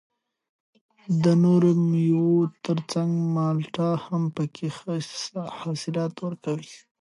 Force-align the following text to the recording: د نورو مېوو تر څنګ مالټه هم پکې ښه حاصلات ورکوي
د 1.23 1.25
نورو 1.43 1.69
مېوو 1.89 2.41
تر 2.65 2.77
څنګ 2.91 3.11
مالټه 3.35 3.89
هم 4.05 4.23
پکې 4.35 4.67
ښه 4.77 4.91
حاصلات 5.59 6.13
ورکوي 6.25 6.75